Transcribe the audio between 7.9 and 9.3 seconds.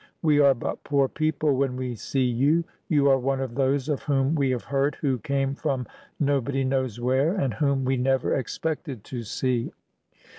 never expected to